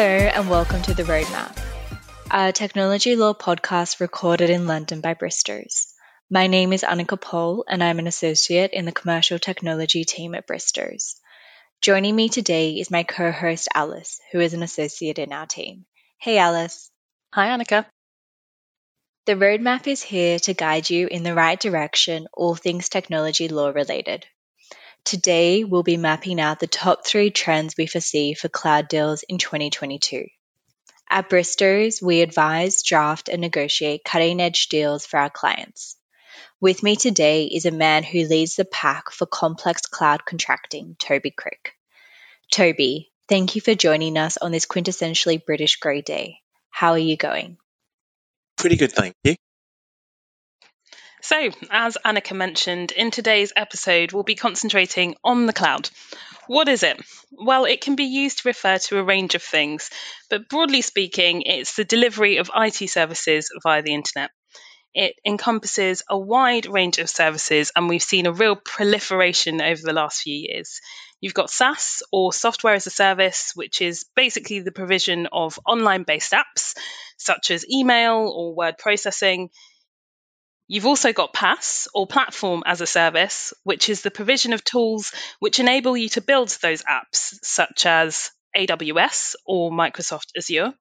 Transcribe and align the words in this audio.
Hello, 0.00 0.30
and 0.32 0.48
welcome 0.48 0.80
to 0.82 0.94
The 0.94 1.02
Roadmap, 1.02 1.58
a 2.30 2.52
technology 2.52 3.16
law 3.16 3.34
podcast 3.34 3.98
recorded 3.98 4.48
in 4.48 4.68
London 4.68 5.00
by 5.00 5.14
Bristows. 5.14 5.86
My 6.30 6.46
name 6.46 6.72
is 6.72 6.84
Anneke 6.84 7.20
Pol, 7.20 7.64
and 7.66 7.82
I'm 7.82 7.98
an 7.98 8.06
associate 8.06 8.70
in 8.70 8.84
the 8.84 8.92
commercial 8.92 9.40
technology 9.40 10.04
team 10.04 10.36
at 10.36 10.46
Bristows. 10.46 11.16
Joining 11.80 12.14
me 12.14 12.28
today 12.28 12.74
is 12.74 12.92
my 12.92 13.02
co 13.02 13.32
host 13.32 13.66
Alice, 13.74 14.20
who 14.30 14.38
is 14.38 14.54
an 14.54 14.62
associate 14.62 15.18
in 15.18 15.32
our 15.32 15.46
team. 15.46 15.84
Hey, 16.20 16.38
Alice. 16.38 16.92
Hi, 17.34 17.48
Anneke. 17.48 17.84
The 19.26 19.32
roadmap 19.32 19.88
is 19.88 20.00
here 20.00 20.38
to 20.38 20.54
guide 20.54 20.88
you 20.88 21.08
in 21.08 21.24
the 21.24 21.34
right 21.34 21.58
direction, 21.58 22.28
all 22.32 22.54
things 22.54 22.88
technology 22.88 23.48
law 23.48 23.70
related. 23.70 24.26
Today, 25.04 25.64
we'll 25.64 25.82
be 25.82 25.96
mapping 25.96 26.40
out 26.40 26.60
the 26.60 26.66
top 26.66 27.06
three 27.06 27.30
trends 27.30 27.74
we 27.76 27.86
foresee 27.86 28.34
for 28.34 28.48
cloud 28.48 28.88
deals 28.88 29.22
in 29.22 29.38
2022. 29.38 30.26
At 31.10 31.30
Bristows, 31.30 32.02
we 32.02 32.20
advise, 32.20 32.82
draft, 32.82 33.28
and 33.28 33.40
negotiate 33.40 34.04
cutting 34.04 34.40
edge 34.40 34.68
deals 34.68 35.06
for 35.06 35.18
our 35.18 35.30
clients. 35.30 35.96
With 36.60 36.82
me 36.82 36.96
today 36.96 37.44
is 37.44 37.64
a 37.64 37.70
man 37.70 38.02
who 38.02 38.26
leads 38.26 38.56
the 38.56 38.64
pack 38.64 39.10
for 39.10 39.24
complex 39.24 39.82
cloud 39.82 40.24
contracting, 40.24 40.96
Toby 40.98 41.30
Crick. 41.30 41.72
Toby, 42.50 43.10
thank 43.28 43.54
you 43.54 43.62
for 43.62 43.74
joining 43.74 44.18
us 44.18 44.36
on 44.36 44.52
this 44.52 44.66
quintessentially 44.66 45.44
British 45.44 45.76
grey 45.76 46.02
day. 46.02 46.40
How 46.68 46.92
are 46.92 46.98
you 46.98 47.16
going? 47.16 47.56
Pretty 48.56 48.76
good, 48.76 48.92
thank 48.92 49.14
you. 49.24 49.36
So, 51.28 51.50
as 51.70 51.98
Anneke 52.06 52.34
mentioned, 52.34 52.90
in 52.90 53.10
today's 53.10 53.52
episode, 53.54 54.12
we'll 54.12 54.22
be 54.22 54.34
concentrating 54.34 55.14
on 55.22 55.44
the 55.44 55.52
cloud. 55.52 55.90
What 56.46 56.70
is 56.70 56.82
it? 56.82 56.98
Well, 57.30 57.66
it 57.66 57.82
can 57.82 57.96
be 57.96 58.04
used 58.04 58.38
to 58.38 58.48
refer 58.48 58.78
to 58.78 58.98
a 58.98 59.04
range 59.04 59.34
of 59.34 59.42
things, 59.42 59.90
but 60.30 60.48
broadly 60.48 60.80
speaking, 60.80 61.42
it's 61.42 61.76
the 61.76 61.84
delivery 61.84 62.38
of 62.38 62.50
IT 62.56 62.88
services 62.88 63.50
via 63.62 63.82
the 63.82 63.92
internet. 63.92 64.30
It 64.94 65.16
encompasses 65.22 66.02
a 66.08 66.18
wide 66.18 66.64
range 66.64 66.96
of 66.96 67.10
services, 67.10 67.72
and 67.76 67.90
we've 67.90 68.02
seen 68.02 68.24
a 68.24 68.32
real 68.32 68.56
proliferation 68.56 69.60
over 69.60 69.82
the 69.82 69.92
last 69.92 70.22
few 70.22 70.34
years. 70.34 70.80
You've 71.20 71.34
got 71.34 71.50
SaaS 71.50 72.02
or 72.10 72.32
software 72.32 72.72
as 72.72 72.86
a 72.86 72.90
service, 72.90 73.52
which 73.54 73.82
is 73.82 74.06
basically 74.16 74.60
the 74.60 74.72
provision 74.72 75.28
of 75.30 75.60
online 75.66 76.04
based 76.04 76.32
apps 76.32 76.74
such 77.18 77.50
as 77.50 77.68
email 77.70 78.32
or 78.34 78.54
word 78.54 78.78
processing. 78.78 79.50
You've 80.68 80.86
also 80.86 81.12
got 81.12 81.32
PaaS 81.32 81.88
or 81.94 82.06
platform 82.06 82.62
as 82.66 82.80
a 82.80 82.86
service, 82.86 83.52
which 83.64 83.88
is 83.88 84.02
the 84.02 84.10
provision 84.10 84.52
of 84.52 84.62
tools 84.62 85.12
which 85.40 85.58
enable 85.58 85.96
you 85.96 86.08
to 86.10 86.20
build 86.20 86.50
those 86.62 86.82
apps, 86.82 87.34
such 87.42 87.86
as 87.86 88.30
AWS 88.56 89.34
or 89.46 89.70
Microsoft 89.70 90.28
Azure 90.36 90.74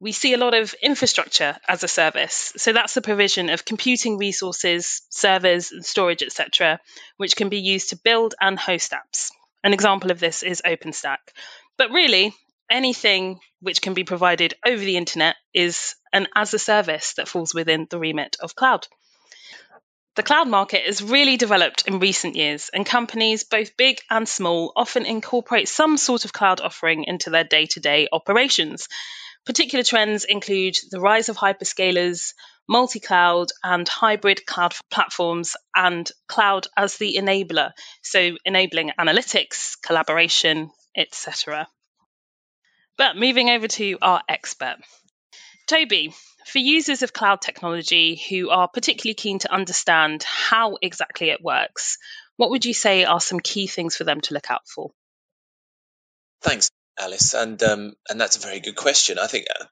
we 0.00 0.12
see 0.12 0.32
a 0.32 0.38
lot 0.38 0.54
of 0.54 0.74
infrastructure 0.82 1.56
as 1.68 1.84
a 1.84 1.88
service. 1.88 2.54
So 2.56 2.72
that's 2.72 2.94
the 2.94 3.02
provision 3.02 3.50
of 3.50 3.66
computing 3.66 4.16
resources, 4.16 5.02
servers, 5.10 5.72
and 5.72 5.84
storage, 5.84 6.22
etc., 6.22 6.80
which 7.18 7.36
can 7.36 7.50
be 7.50 7.60
used 7.60 7.90
to 7.90 8.00
build 8.02 8.34
and 8.40 8.58
host 8.58 8.92
apps. 8.92 9.30
An 9.62 9.74
example 9.74 10.10
of 10.10 10.18
this 10.18 10.42
is 10.42 10.62
OpenStack. 10.64 11.18
But 11.76 11.90
really, 11.90 12.34
anything 12.70 13.40
which 13.60 13.82
can 13.82 13.94
be 13.94 14.04
provided 14.04 14.54
over 14.64 14.82
the 14.82 14.96
internet 14.96 15.36
is 15.52 15.94
an 16.12 16.28
as 16.34 16.54
a 16.54 16.58
service 16.58 17.14
that 17.14 17.28
falls 17.28 17.52
within 17.52 17.86
the 17.90 17.98
remit 17.98 18.36
of 18.40 18.54
cloud. 18.54 18.86
The 20.16 20.22
cloud 20.22 20.48
market 20.48 20.84
has 20.86 21.02
really 21.02 21.36
developed 21.36 21.86
in 21.86 22.00
recent 22.00 22.36
years, 22.36 22.68
and 22.74 22.84
companies, 22.84 23.44
both 23.44 23.76
big 23.76 24.00
and 24.10 24.28
small, 24.28 24.72
often 24.74 25.06
incorporate 25.06 25.68
some 25.68 25.96
sort 25.96 26.24
of 26.24 26.32
cloud 26.32 26.60
offering 26.60 27.04
into 27.04 27.30
their 27.30 27.44
day 27.44 27.66
to 27.66 27.80
day 27.80 28.08
operations. 28.12 28.88
Particular 29.46 29.84
trends 29.84 30.24
include 30.24 30.76
the 30.90 31.00
rise 31.00 31.28
of 31.28 31.36
hyperscalers, 31.36 32.34
multi 32.68 33.00
cloud, 33.00 33.48
and 33.62 33.88
hybrid 33.88 34.44
cloud 34.46 34.74
platforms, 34.90 35.56
and 35.74 36.10
cloud 36.26 36.66
as 36.76 36.96
the 36.96 37.16
enabler, 37.16 37.72
so 38.02 38.36
enabling 38.44 38.90
analytics, 38.98 39.80
collaboration, 39.80 40.70
etc. 40.96 41.68
But 43.00 43.16
moving 43.16 43.48
over 43.48 43.66
to 43.66 43.96
our 44.02 44.22
expert. 44.28 44.76
Toby, 45.66 46.12
for 46.44 46.58
users 46.58 47.02
of 47.02 47.14
cloud 47.14 47.40
technology 47.40 48.20
who 48.28 48.50
are 48.50 48.68
particularly 48.68 49.14
keen 49.14 49.38
to 49.38 49.50
understand 49.50 50.22
how 50.22 50.76
exactly 50.82 51.30
it 51.30 51.42
works, 51.42 51.96
what 52.36 52.50
would 52.50 52.66
you 52.66 52.74
say 52.74 53.04
are 53.06 53.18
some 53.18 53.40
key 53.40 53.66
things 53.68 53.96
for 53.96 54.04
them 54.04 54.20
to 54.20 54.34
look 54.34 54.50
out 54.50 54.68
for? 54.68 54.90
Thanks. 56.42 56.70
Alice, 56.98 57.32
and 57.32 57.62
um, 57.62 57.94
and 58.10 58.20
that's 58.20 58.36
a 58.36 58.40
very 58.40 58.60
good 58.60 58.76
question. 58.76 59.18
I 59.18 59.28
think 59.28 59.46
uh, 59.58 59.64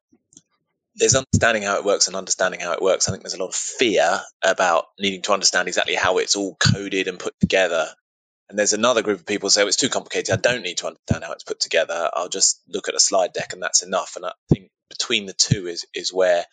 there's 0.97 1.15
understanding 1.15 1.65
how 1.65 1.77
it 1.77 1.85
works 1.85 2.07
and 2.07 2.17
understanding 2.17 2.61
how 2.61 2.73
it 2.73 2.81
works. 2.81 3.09
I 3.09 3.11
think 3.11 3.25
there's 3.25 3.35
a 3.35 3.43
lot 3.43 3.49
of 3.49 3.55
fear 3.55 4.23
about 4.43 4.87
needing 4.99 5.21
to 5.25 5.35
understand 5.35 5.69
exactly 5.69 5.97
how 5.97 6.17
it's 6.17 6.35
all 6.35 6.57
coded 6.57 7.09
and 7.09 7.19
put 7.19 7.39
together. 7.41 7.89
And 8.49 8.59
there's 8.59 8.73
another 8.73 9.03
group 9.03 9.21
of 9.21 9.27
people 9.27 9.51
say 9.51 9.63
oh, 9.63 9.67
it's 9.67 9.77
too 9.77 9.89
complicated. 9.89 10.33
I 10.33 10.41
don't 10.41 10.63
need 10.63 10.79
to 10.79 10.87
understand 10.87 11.25
how 11.25 11.33
it's 11.33 11.45
put 11.45 11.61
together. 11.61 12.11
I'll 12.13 12.29
just 12.29 12.63
look 12.69 12.89
at 12.89 12.95
a 12.95 13.01
slide 13.01 13.33
deck 13.33 13.53
and 13.53 13.63
that's 13.63 13.83
enough. 13.83 14.17
And 14.17 14.25
I 14.25 14.33
think 14.49 14.71
between 14.89 15.27
the 15.27 15.35
two 15.35 15.67
is 15.67 15.87
is 15.95 16.13
where 16.13 16.45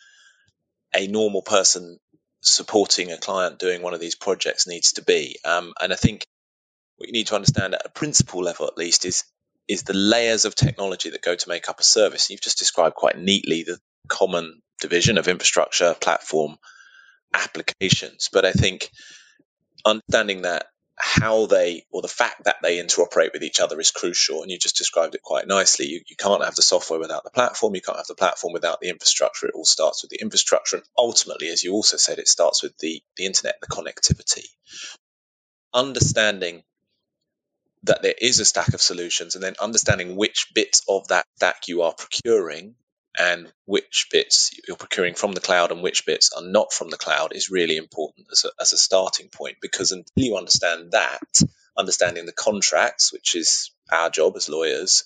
a 0.94 1.06
normal 1.06 1.42
person 1.42 1.98
supporting 2.40 3.12
a 3.12 3.18
client 3.18 3.58
doing 3.58 3.82
one 3.82 3.94
of 3.94 4.00
these 4.00 4.14
projects 4.14 4.66
needs 4.66 4.92
to 4.92 5.02
be. 5.02 5.36
Um, 5.44 5.72
and 5.80 5.92
I 5.92 5.96
think 5.96 6.26
what 6.96 7.08
you 7.08 7.12
need 7.12 7.26
to 7.28 7.34
understand 7.34 7.74
at 7.74 7.86
a 7.86 7.90
principle 7.90 8.42
level, 8.42 8.66
at 8.66 8.78
least, 8.78 9.04
is 9.04 9.24
is 9.68 9.82
the 9.82 9.94
layers 9.94 10.44
of 10.44 10.54
technology 10.54 11.10
that 11.10 11.22
go 11.22 11.34
to 11.34 11.48
make 11.48 11.68
up 11.68 11.80
a 11.80 11.84
service. 11.84 12.30
You've 12.30 12.40
just 12.40 12.58
described 12.58 12.94
quite 12.94 13.18
neatly 13.18 13.64
the 13.64 13.78
common 14.08 14.62
division 14.80 15.18
of 15.18 15.26
infrastructure, 15.26 15.94
platform, 15.94 16.56
applications. 17.34 18.28
But 18.32 18.44
I 18.44 18.52
think 18.52 18.90
understanding 19.84 20.42
that 20.42 20.66
how 20.98 21.46
they 21.46 21.84
or 21.90 22.00
the 22.02 22.08
fact 22.08 22.44
that 22.44 22.56
they 22.62 22.78
interoperate 22.78 23.32
with 23.32 23.42
each 23.42 23.60
other 23.60 23.78
is 23.78 23.90
crucial 23.90 24.42
and 24.42 24.50
you 24.50 24.58
just 24.58 24.78
described 24.78 25.14
it 25.14 25.22
quite 25.22 25.46
nicely. 25.46 25.86
You, 25.86 26.00
you 26.06 26.16
can't 26.16 26.44
have 26.44 26.54
the 26.54 26.62
software 26.62 26.98
without 26.98 27.24
the 27.24 27.30
platform 27.30 27.74
you 27.74 27.82
can't 27.82 27.98
have 27.98 28.06
the 28.06 28.14
platform 28.14 28.52
without 28.52 28.80
the 28.80 28.88
infrastructure. 28.88 29.46
It 29.46 29.54
all 29.54 29.66
starts 29.66 30.02
with 30.02 30.10
the 30.10 30.20
infrastructure 30.20 30.76
and 30.76 30.86
ultimately 30.96 31.48
as 31.48 31.62
you 31.62 31.72
also 31.72 31.96
said 31.98 32.18
it 32.18 32.28
starts 32.28 32.62
with 32.62 32.76
the 32.78 33.02
the 33.16 33.26
internet 33.26 33.56
the 33.60 33.66
connectivity. 33.66 34.46
Understanding 35.74 36.62
that 37.82 38.02
there 38.02 38.14
is 38.18 38.40
a 38.40 38.44
stack 38.44 38.72
of 38.74 38.80
solutions 38.80 39.34
and 39.34 39.44
then 39.44 39.54
understanding 39.60 40.16
which 40.16 40.48
bits 40.54 40.82
of 40.88 41.08
that 41.08 41.26
stack 41.36 41.68
you 41.68 41.82
are 41.82 41.94
procuring 41.94 42.74
and 43.18 43.50
which 43.64 44.08
bits 44.10 44.50
you're 44.66 44.76
procuring 44.76 45.14
from 45.14 45.32
the 45.32 45.40
cloud 45.40 45.72
and 45.72 45.82
which 45.82 46.06
bits 46.06 46.32
are 46.36 46.42
not 46.42 46.72
from 46.72 46.90
the 46.90 46.96
cloud 46.96 47.34
is 47.34 47.50
really 47.50 47.76
important 47.76 48.26
as 48.30 48.44
a, 48.44 48.50
as 48.60 48.72
a 48.72 48.78
starting 48.78 49.28
point 49.28 49.56
because 49.60 49.92
until 49.92 50.24
you 50.24 50.36
understand 50.36 50.92
that 50.92 51.20
understanding 51.78 52.26
the 52.26 52.32
contracts 52.32 53.12
which 53.12 53.34
is 53.34 53.70
our 53.90 54.10
job 54.10 54.34
as 54.36 54.48
lawyers 54.48 55.04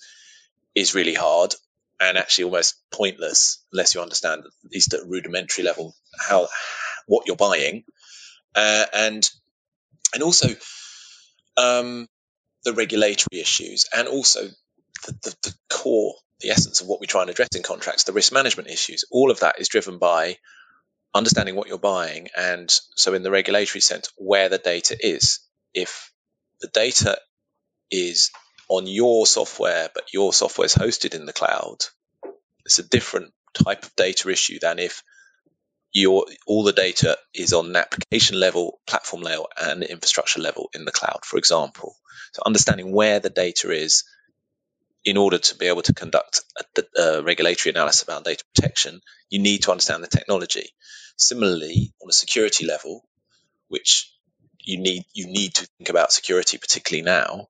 is 0.75 0.95
really 0.95 1.13
hard 1.13 1.53
and 1.99 2.17
actually 2.17 2.45
almost 2.45 2.75
pointless 2.91 3.63
unless 3.71 3.93
you 3.93 4.01
understand 4.01 4.43
at 4.45 4.71
least 4.71 4.93
at 4.93 5.01
a 5.01 5.07
rudimentary 5.07 5.63
level 5.63 5.95
how 6.19 6.47
what 7.05 7.27
you're 7.27 7.35
buying. 7.35 7.83
Uh, 8.55 8.85
and 8.93 9.29
and 10.13 10.23
also 10.23 10.47
um, 11.57 12.07
the 12.65 12.73
regulatory 12.73 13.41
issues 13.41 13.85
and 13.95 14.07
also 14.07 14.41
the, 15.05 15.11
the, 15.23 15.35
the, 15.43 15.53
core, 15.69 16.15
the 16.41 16.49
essence 16.49 16.81
of 16.81 16.87
what 16.87 16.99
we 16.99 17.07
try 17.07 17.21
and 17.21 17.29
address 17.29 17.49
in 17.55 17.63
contracts, 17.63 18.03
the 18.03 18.13
risk 18.13 18.33
management 18.33 18.69
issues. 18.69 19.05
All 19.11 19.31
of 19.31 19.39
that 19.41 19.59
is 19.59 19.69
driven 19.69 19.97
by 19.97 20.37
understanding 21.13 21.55
what 21.55 21.67
you're 21.67 21.77
buying 21.77 22.29
and 22.37 22.71
so 22.95 23.13
in 23.13 23.23
the 23.23 23.31
regulatory 23.31 23.81
sense 23.81 24.09
where 24.17 24.49
the 24.49 24.57
data 24.57 24.95
is. 24.99 25.39
If 25.73 26.11
the 26.61 26.67
data 26.67 27.17
is 27.89 28.31
on 28.69 28.87
your 28.87 29.25
software, 29.25 29.89
but 29.93 30.13
your 30.13 30.33
software 30.33 30.65
is 30.65 30.75
hosted 30.75 31.13
in 31.13 31.25
the 31.25 31.33
cloud, 31.33 31.77
it's 32.65 32.79
a 32.79 32.87
different 32.87 33.33
type 33.53 33.83
of 33.83 33.95
data 33.95 34.29
issue 34.29 34.59
than 34.59 34.79
if 34.79 35.03
your 35.93 36.25
all 36.47 36.63
the 36.63 36.71
data 36.71 37.17
is 37.33 37.51
on 37.51 37.75
application 37.75 38.39
level, 38.39 38.79
platform 38.87 39.21
level, 39.23 39.49
and 39.61 39.83
infrastructure 39.83 40.39
level 40.39 40.69
in 40.73 40.85
the 40.85 40.91
cloud, 40.91 41.19
for 41.25 41.37
example. 41.37 41.95
So 42.33 42.43
understanding 42.45 42.93
where 42.93 43.19
the 43.19 43.29
data 43.29 43.71
is 43.71 44.05
in 45.03 45.17
order 45.17 45.37
to 45.37 45.55
be 45.55 45.67
able 45.67 45.81
to 45.81 45.93
conduct 45.93 46.41
a, 46.77 47.01
a 47.01 47.23
regulatory 47.23 47.71
analysis 47.71 48.03
about 48.03 48.23
data 48.23 48.43
protection, 48.53 49.01
you 49.29 49.39
need 49.39 49.63
to 49.63 49.71
understand 49.71 50.03
the 50.03 50.07
technology. 50.07 50.69
Similarly, 51.17 51.93
on 52.01 52.09
a 52.09 52.13
security 52.13 52.65
level, 52.65 53.03
which 53.67 54.11
you 54.59 54.79
need 54.79 55.03
you 55.13 55.27
need 55.27 55.55
to 55.55 55.67
think 55.77 55.89
about 55.89 56.11
security, 56.11 56.57
particularly 56.57 57.03
now, 57.03 57.47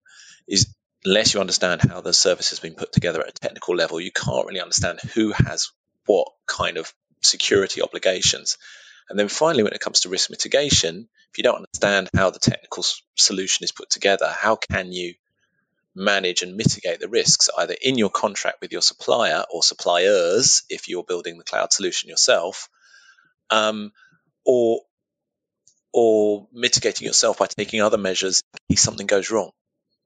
is 0.48 0.74
unless 1.04 1.34
you 1.34 1.40
understand 1.40 1.82
how 1.82 2.02
the 2.02 2.14
service 2.14 2.52
has 2.52 2.60
been 2.60 2.76
put 2.76 2.92
together 2.92 3.22
at 3.22 3.30
a 3.30 3.34
technical 3.34 3.76
level, 3.76 4.00
you 4.00 4.12
can't 4.12 4.46
really 4.48 4.62
understand 4.62 5.00
who 5.14 5.32
has 5.32 5.72
what 6.06 6.28
kind 6.48 6.78
of 6.78 6.94
security 7.22 7.82
obligations. 7.82 8.58
And 9.10 9.20
then 9.20 9.28
finally, 9.28 9.64
when 9.64 9.74
it 9.74 9.82
comes 9.82 10.02
to 10.02 10.10
risk 10.10 10.30
mitigation, 10.30 11.10
if 11.32 11.38
you 11.38 11.44
don't 11.44 11.56
understand 11.58 12.10
how 12.16 12.30
the 12.30 12.40
technical 12.40 12.84
solution 13.18 13.64
is 13.64 13.72
put 13.72 13.90
together, 13.90 14.28
how 14.30 14.56
can 14.56 14.92
you 14.92 15.16
manage 15.96 16.42
and 16.42 16.56
mitigate 16.56 17.00
the 17.00 17.10
risks 17.10 17.50
either 17.58 17.76
in 17.82 17.98
your 17.98 18.10
contract 18.10 18.62
with 18.62 18.72
your 18.72 18.82
supplier 18.82 19.44
or 19.52 19.64
suppliers 19.64 20.64
if 20.70 20.88
you're 20.88 21.04
building 21.04 21.38
the 21.38 21.44
cloud 21.44 21.74
solution 21.74 22.10
yourself, 22.10 22.70
um, 23.50 23.92
or 24.46 24.82
or 25.94 26.48
mitigating 26.54 27.06
yourself 27.06 27.40
by 27.40 27.48
taking 27.48 27.82
other 27.82 27.98
measures 27.98 28.42
in 28.70 28.76
case 28.76 28.82
something 28.82 29.08
goes 29.08 29.30
wrong. 29.30 29.52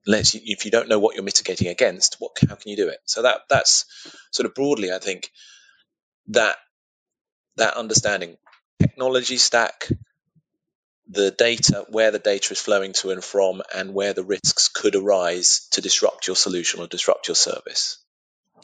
Let's, 0.08 0.36
if 0.36 0.66
you 0.66 0.72
don't 0.72 0.90
know 0.90 1.00
what 1.00 1.16
you're 1.16 1.24
mitigating 1.24 1.68
against, 1.68 2.18
what 2.20 2.32
how 2.48 2.56
can 2.56 2.72
you 2.72 2.78
do 2.78 2.90
it? 2.90 3.00
So 3.06 3.22
that 3.24 3.42
that's 3.50 3.86
sort 4.32 4.46
of 4.46 4.56
broadly, 4.56 4.92
I 4.92 5.00
think 5.00 5.30
that 6.28 6.58
that 7.58 7.76
understanding 7.76 8.38
technology 8.80 9.38
stack, 9.38 9.88
the 11.08 11.32
data, 11.32 11.86
where 11.90 12.12
the 12.12 12.20
data 12.20 12.54
is 12.54 12.60
flowing 12.60 12.94
to 12.94 13.12
and 13.12 13.24
from, 13.24 13.62
and 13.74 13.94
where 13.94 14.14
the 14.14 14.24
risks 14.24 14.68
could 14.68 14.96
arise 14.96 15.68
to 15.72 15.82
disrupt 15.82 16.28
your 16.28 16.36
solution 16.36 16.82
or 16.82 16.88
disrupt 16.88 17.28
your 17.28 17.36
service. 17.36 17.98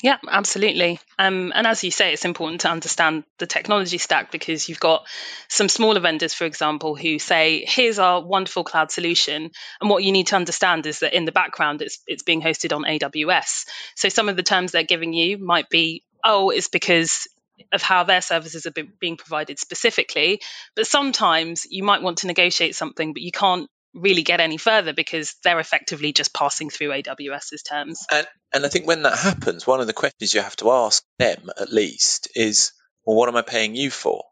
Yeah, 0.02 0.18
absolutely. 0.28 1.00
Um, 1.20 1.52
and 1.54 1.68
as 1.68 1.84
you 1.84 1.92
say, 1.92 2.14
it's 2.14 2.26
important 2.26 2.62
to 2.62 2.70
understand 2.70 3.24
the 3.38 3.46
technology 3.46 4.00
stack 4.00 4.32
because 4.32 4.68
you've 4.68 4.80
got 4.80 5.06
some 5.48 5.70
smaller 5.70 6.00
vendors, 6.00 6.34
for 6.34 6.46
example, 6.46 6.96
who 6.96 7.20
say, 7.20 7.66
"Here's 7.68 8.00
our 8.00 8.22
wonderful 8.22 8.64
cloud 8.64 8.92
solution," 8.92 9.52
and 9.80 9.90
what 9.90 10.04
you 10.04 10.12
need 10.12 10.28
to 10.28 10.36
understand 10.36 10.88
is 10.88 11.00
that 11.00 11.14
in 11.14 11.26
the 11.26 11.32
background, 11.32 11.82
it's 11.82 12.00
it's 12.08 12.24
being 12.24 12.42
hosted 12.42 12.76
on 12.76 12.86
AWS. 12.86 13.66
So 13.96 14.10
some 14.10 14.30
of 14.30 14.36
the 14.36 14.44
terms 14.44 14.72
they're 14.72 14.84
giving 14.84 15.14
you 15.14 15.38
might 15.38 15.70
be, 15.70 16.04
"Oh, 16.24 16.50
it's 16.50 16.70
because 16.70 17.28
of 17.72 17.82
how 17.82 18.04
their 18.04 18.22
services 18.22 18.66
are 18.66 18.74
being 19.00 19.18
provided 19.18 19.60
specifically. 19.60 20.42
But 20.76 20.88
sometimes 20.88 21.66
you 21.70 21.84
might 21.84 22.02
want 22.02 22.20
to 22.20 22.28
negotiate 22.28 22.76
something, 22.76 23.14
but 23.14 23.22
you 23.22 23.32
can't 23.32 23.70
really 23.94 24.24
get 24.24 24.40
any 24.40 24.58
further 24.58 24.94
because 24.94 25.36
they're 25.44 25.60
effectively 25.60 26.14
just 26.14 26.34
passing 26.34 26.70
through 26.70 26.90
AWS's 26.90 27.64
terms. 27.64 28.06
And, 28.10 28.28
and 28.54 28.66
I 28.66 28.70
think 28.70 28.88
when 28.88 29.04
that 29.04 29.18
happens, 29.18 29.68
one 29.68 29.82
of 29.82 29.88
the 29.88 29.94
questions 29.94 30.34
you 30.34 30.42
have 30.42 30.56
to 30.58 30.72
ask 30.72 31.04
them 31.20 31.50
at 31.60 31.72
least 31.72 32.30
is, 32.36 32.72
well, 33.06 33.18
what 33.18 33.30
am 33.30 33.36
I 33.36 33.42
paying 33.42 33.76
you 33.76 33.92
for? 33.92 34.24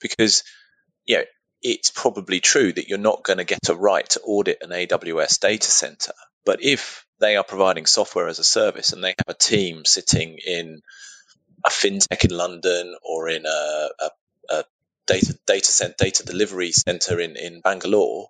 Because, 0.00 0.42
you 1.06 1.16
know, 1.16 1.24
it's 1.62 1.90
probably 1.90 2.40
true 2.40 2.72
that 2.72 2.88
you're 2.88 2.98
not 2.98 3.24
going 3.24 3.38
to 3.38 3.44
get 3.44 3.68
a 3.68 3.74
right 3.74 4.08
to 4.10 4.20
audit 4.20 4.58
an 4.60 4.70
AWS 4.70 5.40
data 5.40 5.70
center. 5.70 6.12
But 6.44 6.62
if 6.62 7.06
they 7.20 7.36
are 7.36 7.44
providing 7.44 7.86
software 7.86 8.28
as 8.28 8.38
a 8.38 8.44
service 8.44 8.92
and 8.92 9.02
they 9.02 9.14
have 9.26 9.34
a 9.34 9.34
team 9.34 9.84
sitting 9.84 10.36
in 10.46 10.82
a 11.64 11.70
fintech 11.70 12.24
in 12.24 12.36
London 12.36 12.94
or 13.02 13.28
in 13.28 13.46
a, 13.46 13.88
a, 14.00 14.10
a 14.50 14.64
data 15.06 15.38
data 15.46 15.66
center, 15.66 15.94
data 15.98 16.24
delivery 16.24 16.72
center 16.72 17.20
in, 17.20 17.36
in 17.36 17.60
Bangalore, 17.60 18.28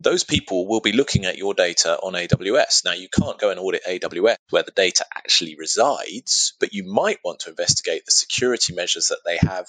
those 0.00 0.24
people 0.24 0.66
will 0.66 0.80
be 0.80 0.92
looking 0.92 1.24
at 1.24 1.38
your 1.38 1.54
data 1.54 1.98
on 2.02 2.14
AWS. 2.14 2.84
Now, 2.84 2.92
you 2.92 3.08
can't 3.08 3.38
go 3.38 3.50
and 3.50 3.60
audit 3.60 3.84
AWS 3.84 4.36
where 4.50 4.62
the 4.62 4.72
data 4.72 5.04
actually 5.14 5.56
resides, 5.56 6.54
but 6.60 6.72
you 6.72 6.84
might 6.84 7.18
want 7.24 7.40
to 7.40 7.50
investigate 7.50 8.04
the 8.04 8.12
security 8.12 8.74
measures 8.74 9.08
that 9.08 9.20
they 9.24 9.38
have 9.38 9.66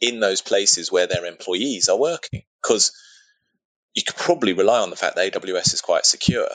in 0.00 0.20
those 0.20 0.42
places 0.42 0.92
where 0.92 1.06
their 1.06 1.24
employees 1.26 1.88
are 1.88 1.98
working. 1.98 2.42
Because 2.62 2.92
you 3.94 4.02
could 4.02 4.16
probably 4.16 4.52
rely 4.52 4.80
on 4.80 4.90
the 4.90 4.96
fact 4.96 5.16
that 5.16 5.32
AWS 5.32 5.74
is 5.74 5.80
quite 5.80 6.06
secure, 6.06 6.48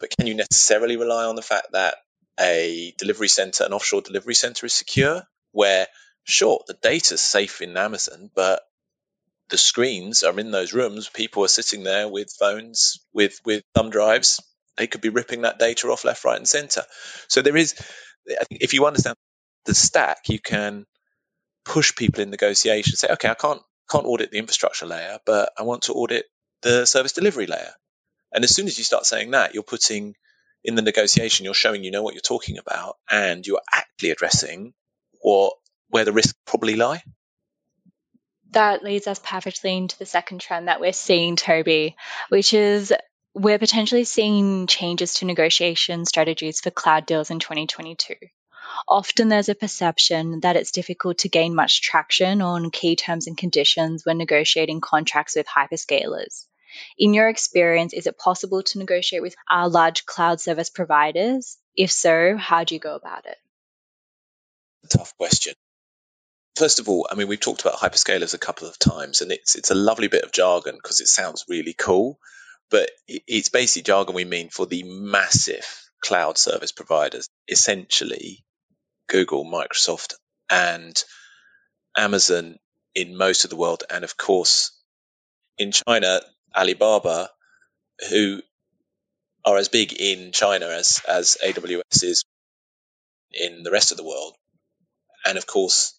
but 0.00 0.10
can 0.16 0.26
you 0.26 0.34
necessarily 0.34 0.96
rely 0.96 1.24
on 1.24 1.36
the 1.36 1.42
fact 1.42 1.68
that 1.72 1.96
a 2.38 2.94
delivery 2.98 3.28
center, 3.28 3.64
an 3.64 3.72
offshore 3.72 4.02
delivery 4.02 4.34
center 4.34 4.66
is 4.66 4.74
secure? 4.74 5.22
Where, 5.52 5.86
sure, 6.24 6.62
the 6.66 6.76
data's 6.80 7.20
safe 7.20 7.62
in 7.62 7.76
Amazon, 7.76 8.30
but 8.34 8.62
the 9.48 9.58
screens 9.58 10.22
are 10.22 10.38
in 10.38 10.50
those 10.50 10.72
rooms. 10.72 11.08
People 11.08 11.44
are 11.44 11.48
sitting 11.48 11.82
there 11.82 12.08
with 12.08 12.32
phones, 12.38 13.00
with 13.12 13.40
with 13.44 13.62
thumb 13.74 13.90
drives. 13.90 14.40
They 14.76 14.86
could 14.86 15.00
be 15.00 15.08
ripping 15.08 15.42
that 15.42 15.58
data 15.58 15.88
off 15.88 16.04
left, 16.04 16.24
right, 16.24 16.36
and 16.36 16.48
center. 16.48 16.82
So 17.28 17.42
there 17.42 17.56
is, 17.56 17.74
I 18.30 18.44
think, 18.44 18.62
if 18.62 18.74
you 18.74 18.86
understand 18.86 19.16
the 19.64 19.74
stack, 19.74 20.28
you 20.28 20.38
can 20.38 20.86
push 21.64 21.96
people 21.96 22.22
in 22.22 22.30
negotiation. 22.30 22.96
Say, 22.96 23.08
okay, 23.12 23.28
I 23.28 23.34
can't 23.34 23.60
can't 23.90 24.06
audit 24.06 24.30
the 24.30 24.38
infrastructure 24.38 24.86
layer, 24.86 25.18
but 25.24 25.50
I 25.58 25.62
want 25.62 25.82
to 25.84 25.94
audit 25.94 26.26
the 26.62 26.86
service 26.86 27.12
delivery 27.12 27.46
layer. 27.46 27.72
And 28.32 28.44
as 28.44 28.54
soon 28.54 28.66
as 28.66 28.76
you 28.76 28.84
start 28.84 29.06
saying 29.06 29.30
that, 29.30 29.54
you're 29.54 29.62
putting 29.62 30.14
in 30.64 30.74
the 30.74 30.82
negotiation, 30.82 31.44
you're 31.44 31.54
showing 31.54 31.84
you 31.84 31.90
know 31.90 32.02
what 32.02 32.14
you're 32.14 32.20
talking 32.20 32.58
about, 32.58 32.96
and 33.10 33.46
you're 33.46 33.62
actually 33.72 34.10
addressing 34.10 34.74
what 35.20 35.54
where 35.90 36.04
the 36.04 36.12
risks 36.12 36.38
probably 36.46 36.76
lie 36.76 37.02
that 38.52 38.82
leads 38.82 39.06
us 39.06 39.20
perfectly 39.22 39.76
into 39.76 39.98
the 39.98 40.06
second 40.06 40.40
trend 40.40 40.68
that 40.68 40.80
we're 40.80 40.92
seeing, 40.92 41.36
Toby, 41.36 41.96
which 42.28 42.54
is 42.54 42.92
we're 43.34 43.58
potentially 43.58 44.04
seeing 44.04 44.66
changes 44.66 45.14
to 45.14 45.26
negotiation 45.26 46.04
strategies 46.04 46.60
for 46.60 46.70
cloud 46.70 47.06
deals 47.06 47.30
in 47.30 47.38
2022. 47.38 48.14
Often 48.88 49.28
there's 49.28 49.48
a 49.48 49.54
perception 49.54 50.40
that 50.40 50.56
it's 50.56 50.72
difficult 50.72 51.18
to 51.18 51.28
gain 51.28 51.54
much 51.54 51.82
traction 51.82 52.42
on 52.42 52.70
key 52.70 52.96
terms 52.96 53.26
and 53.26 53.36
conditions 53.36 54.04
when 54.04 54.18
negotiating 54.18 54.80
contracts 54.80 55.36
with 55.36 55.46
hyperscalers. 55.46 56.46
In 56.98 57.14
your 57.14 57.28
experience, 57.28 57.92
is 57.92 58.06
it 58.06 58.18
possible 58.18 58.62
to 58.62 58.78
negotiate 58.78 59.22
with 59.22 59.34
our 59.50 59.68
large 59.68 60.06
cloud 60.06 60.40
service 60.40 60.70
providers? 60.70 61.56
If 61.76 61.90
so, 61.90 62.36
how 62.36 62.64
do 62.64 62.74
you 62.74 62.80
go 62.80 62.94
about 62.94 63.26
it? 63.26 63.36
Tough 64.90 65.16
question 65.16 65.54
first 66.58 66.80
of 66.80 66.88
all, 66.88 67.06
I 67.10 67.14
mean, 67.14 67.28
we've 67.28 67.40
talked 67.40 67.60
about 67.60 67.78
hyperscalers 67.78 68.34
a 68.34 68.38
couple 68.38 68.68
of 68.68 68.78
times, 68.78 69.20
and 69.22 69.30
it's 69.32 69.54
it's 69.54 69.70
a 69.70 69.76
lovely 69.76 70.08
bit 70.08 70.24
of 70.24 70.32
jargon 70.32 70.74
because 70.74 71.00
it 71.00 71.06
sounds 71.06 71.44
really 71.48 71.72
cool, 71.72 72.18
but 72.68 72.90
it's 73.06 73.48
basically 73.48 73.82
jargon 73.82 74.14
we 74.14 74.24
mean 74.24 74.50
for 74.50 74.66
the 74.66 74.82
massive 74.82 75.66
cloud 76.00 76.36
service 76.36 76.72
providers, 76.72 77.28
essentially 77.48 78.44
Google, 79.08 79.44
Microsoft, 79.44 80.14
and 80.50 81.02
Amazon 81.96 82.58
in 82.94 83.16
most 83.16 83.44
of 83.44 83.50
the 83.50 83.56
world, 83.56 83.84
and 83.88 84.04
of 84.04 84.16
course 84.16 84.72
in 85.56 85.72
China, 85.72 86.20
Alibaba, 86.56 87.30
who 88.10 88.40
are 89.44 89.56
as 89.56 89.68
big 89.68 89.92
in 89.92 90.32
China 90.32 90.66
as 90.66 91.00
as 91.06 91.36
AWS 91.44 92.02
is 92.04 92.24
in 93.32 93.62
the 93.62 93.70
rest 93.70 93.90
of 93.90 93.96
the 93.96 94.04
world, 94.04 94.34
and 95.24 95.38
of 95.38 95.46
course 95.46 95.94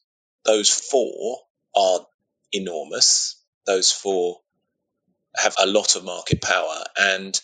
those 0.46 0.70
four 0.70 1.40
are 1.76 2.06
enormous. 2.52 3.36
Those 3.66 3.92
four 3.92 4.40
have 5.36 5.56
a 5.60 5.68
lot 5.68 5.96
of 5.96 6.04
market 6.04 6.42
power, 6.42 6.84
and 6.98 7.40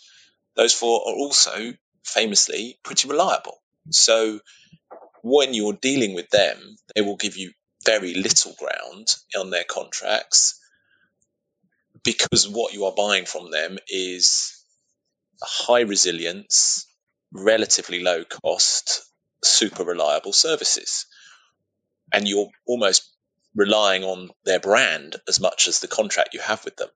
those 0.56 0.74
four 0.74 1.01
are 1.01 1.13
also 1.15 1.74
famously 2.03 2.79
pretty 2.84 3.08
reliable. 3.08 3.62
So 3.91 4.39
when 5.22 5.53
you're 5.53 5.74
dealing 5.74 6.13
with 6.13 6.29
them, 6.29 6.77
they 6.96 7.01
will 7.01 7.18
give 7.18 7.38
you 7.38 7.51
very 7.86 8.15
little 8.15 8.56
ground 8.58 9.15
on 9.38 9.50
their 9.51 9.63
contracts 9.63 10.60
because 12.05 12.47
what 12.47 12.74
you 12.74 12.85
are 12.85 12.93
buying 12.95 13.25
from 13.25 13.51
them 13.51 13.77
is 13.89 14.63
high 15.43 15.81
resilience, 15.81 16.88
relatively 17.33 18.01
low 18.01 18.24
cost, 18.24 19.03
super 19.43 19.83
reliable 19.83 20.33
services 20.33 21.05
and 22.13 22.27
you're 22.27 22.50
almost 22.65 23.09
relying 23.55 24.03
on 24.03 24.29
their 24.43 24.59
brand 24.59 25.15
as 25.27 25.39
much 25.39 25.67
as 25.67 25.79
the 25.79 25.88
contract 25.88 26.33
you 26.33 26.39
have 26.39 26.63
with 26.65 26.75
them. 26.77 26.89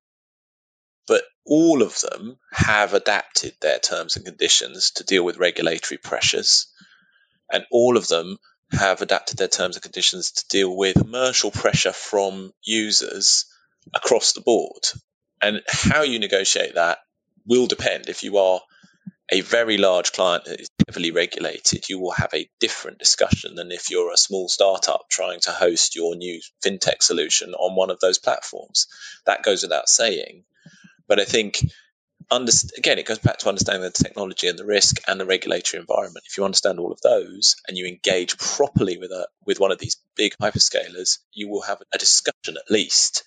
But 1.08 1.24
all 1.46 1.82
of 1.82 2.00
them 2.02 2.38
have 2.52 2.94
adapted 2.94 3.56
their 3.62 3.80
terms 3.80 4.16
and 4.16 4.26
conditions 4.26 4.92
to 4.92 5.04
deal 5.04 5.24
with 5.24 5.38
regulatory 5.38 5.98
pressures, 5.98 6.68
and 7.52 7.66
all 7.72 7.98
of 7.98 8.08
them 8.08 8.38
have 8.72 9.02
adapted 9.02 9.38
their 9.38 9.48
terms 9.48 9.76
and 9.76 9.84
conditions 9.84 10.32
to 10.32 10.48
deal 10.48 10.76
with 10.76 10.96
commercial 10.96 11.50
pressure 11.50 11.94
from 11.94 12.54
users 12.62 13.46
across 13.94 14.34
the 14.34 14.42
board. 14.42 14.84
And 15.42 15.62
how 15.68 16.04
you 16.04 16.20
negotiate 16.20 16.76
that 16.76 17.00
will 17.46 17.68
depend. 17.68 18.10
If 18.10 18.24
you 18.24 18.38
are 18.38 18.62
a 19.32 19.42
very 19.42 19.78
large 19.78 20.12
client 20.12 20.46
that 20.46 20.60
is 20.60 20.70
heavily 20.88 21.12
regulated, 21.12 21.88
you 21.88 22.00
will 22.00 22.12
have 22.12 22.34
a 22.34 22.50
different 22.60 23.00
discussion 23.00 23.56
than 23.56 23.72
if 23.72 23.92
you're 23.92 24.12
a 24.12 24.18
small 24.18 24.50
startup 24.50 25.06
trying 25.10 25.40
to 25.42 25.52
host 25.52 25.96
your 25.96 26.16
new 26.16 26.42
fintech 26.66 27.04
solution 27.04 27.54
on 27.54 27.76
one 27.76 27.92
of 27.92 28.00
those 28.00 28.18
platforms. 28.18 28.88
That 29.26 29.44
goes 29.44 29.62
without 29.62 29.88
saying. 29.88 30.44
But 31.08 31.20
I 31.20 31.26
think, 31.26 31.64
again, 32.32 33.00
it 33.00 33.06
goes 33.06 33.20
back 33.20 33.38
to 33.40 33.50
understanding 33.50 33.84
the 33.84 33.92
technology 33.92 34.48
and 34.48 34.58
the 34.58 34.66
risk 34.66 35.02
and 35.08 35.20
the 35.20 35.26
regulatory 35.26 35.80
environment. 35.80 36.26
If 36.28 36.38
you 36.38 36.46
understand 36.46 36.80
all 36.80 36.92
of 36.92 37.02
those 37.02 37.56
and 37.68 37.78
you 37.78 37.86
engage 37.86 38.38
properly 38.38 38.98
with 38.98 39.12
a 39.12 39.28
with 39.46 39.60
one 39.60 39.72
of 39.72 39.80
these 39.80 39.98
big 40.16 40.34
hyperscalers, 40.42 41.20
you 41.32 41.50
will 41.50 41.62
have 41.62 41.82
a 41.94 41.98
discussion 41.98 42.58
at 42.58 42.72
least. 42.72 43.24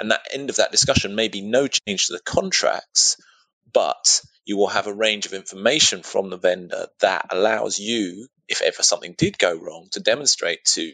And 0.00 0.10
that 0.10 0.26
end 0.32 0.50
of 0.50 0.56
that 0.56 0.72
discussion 0.72 1.14
may 1.14 1.28
be 1.28 1.40
no 1.40 1.66
change 1.66 2.06
to 2.06 2.12
the 2.12 2.20
contracts, 2.20 3.16
but 3.72 4.22
you 4.44 4.56
will 4.56 4.68
have 4.68 4.86
a 4.86 4.94
range 4.94 5.26
of 5.26 5.32
information 5.32 6.02
from 6.02 6.30
the 6.30 6.38
vendor 6.38 6.86
that 7.00 7.26
allows 7.30 7.78
you, 7.78 8.28
if 8.48 8.62
ever 8.62 8.82
something 8.82 9.14
did 9.18 9.38
go 9.38 9.54
wrong, 9.54 9.88
to 9.92 10.00
demonstrate 10.00 10.64
to 10.64 10.92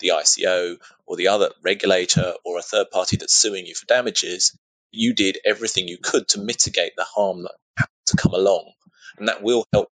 the 0.00 0.08
ICO 0.08 0.76
or 1.06 1.16
the 1.16 1.28
other 1.28 1.50
regulator 1.62 2.34
or 2.44 2.58
a 2.58 2.62
third 2.62 2.90
party 2.90 3.16
that's 3.16 3.34
suing 3.34 3.66
you 3.66 3.74
for 3.74 3.86
damages, 3.86 4.58
you 4.90 5.14
did 5.14 5.38
everything 5.44 5.88
you 5.88 5.98
could 5.98 6.28
to 6.28 6.40
mitigate 6.40 6.92
the 6.96 7.04
harm 7.04 7.42
that 7.42 7.54
happened 7.76 8.06
to 8.06 8.16
come 8.16 8.34
along. 8.34 8.72
And 9.18 9.28
that 9.28 9.42
will 9.42 9.64
help 9.72 9.88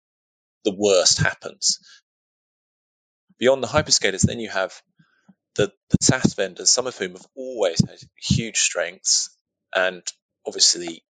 the 0.65 0.75
worst 0.77 1.19
happens. 1.19 1.79
Beyond 3.39 3.63
the 3.63 3.69
hyperscalers, 3.69 4.23
then 4.23 4.41
you 4.41 4.49
have 4.49 4.81
the, 5.57 5.73
the 5.91 5.99
SaaS 6.01 6.35
vendors, 6.35 6.71
some 6.71 6.87
of 6.87 6.97
whom 6.97 7.13
have 7.13 7.27
always 7.37 7.81
had 7.87 7.99
huge 8.17 8.59
strengths, 8.59 9.31
and 9.75 10.03
obviously, 10.47 11.03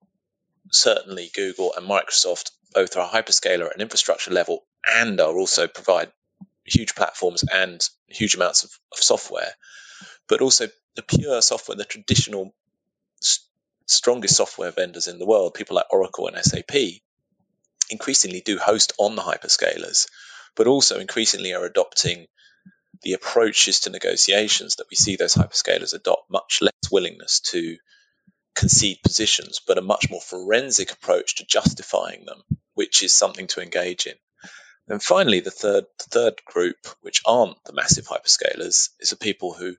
certainly 0.71 1.31
Google 1.35 1.73
and 1.77 1.89
Microsoft 1.89 2.51
both 2.73 2.97
are 2.97 3.09
hyperscaler 3.09 3.67
at 3.67 3.77
an 3.77 3.81
infrastructure 3.81 4.33
level 4.33 4.65
and 4.87 5.21
are 5.21 5.37
also 5.37 5.67
provide 5.67 6.11
huge 6.65 6.95
platforms 6.95 7.45
and 7.53 7.81
huge 8.09 8.35
amounts 8.35 8.65
of, 8.65 8.71
of 8.93 8.99
software, 8.99 9.53
but 10.29 10.41
also 10.41 10.69
the 10.97 11.03
pure 11.03 11.41
software, 11.43 11.77
the 11.77 11.85
traditional 11.85 12.55
st- 13.21 13.47
strongest 13.87 14.37
software 14.37 14.71
vendors 14.71 15.07
in 15.07 15.19
the 15.19 15.27
world, 15.27 15.55
people 15.55 15.77
like 15.77 15.93
Oracle 15.93 16.27
and 16.29 16.43
SAP, 16.43 17.01
increasingly 17.91 18.41
do 18.41 18.59
host 18.59 18.93
on 18.99 19.15
the 19.15 19.23
hyperscalers, 19.23 20.07
but 20.57 20.67
also 20.67 20.99
increasingly 20.99 21.55
are 21.55 21.65
adopting 21.65 22.27
the 23.05 23.13
approaches 23.13 23.81
to 23.81 23.91
negotiations 23.91 24.77
that 24.77 24.87
we 24.91 24.97
see 24.97 25.17
those 25.17 25.35
hyperscalers 25.35 25.95
adopt 25.95 26.31
much 26.31 26.59
less 26.61 26.73
willingness 26.91 27.41
to 27.41 27.77
concede 28.55 28.99
positions, 29.03 29.61
but 29.67 29.79
a 29.79 29.83
much 29.83 30.11
more 30.11 30.21
forensic 30.21 30.93
approach 30.93 31.37
to 31.37 31.47
justifying 31.47 32.25
them, 32.25 32.43
which 32.75 33.03
is 33.03 33.13
something 33.13 33.47
to 33.49 33.61
engage 33.61 34.07
in. 34.07 34.15
And 34.89 35.03
finally, 35.03 35.41
the 35.41 35.51
third 35.51 35.85
the 35.99 36.05
third 36.11 36.35
group, 36.45 36.77
which 37.01 37.23
aren't 37.27 37.63
the 37.65 37.73
massive 37.73 38.07
hyperscalers, 38.07 38.91
is 39.01 39.11
the 39.11 39.17
people 39.17 39.55
who 39.55 39.77